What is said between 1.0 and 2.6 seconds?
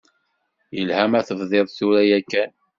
ma tebdiḍ tura yakkan.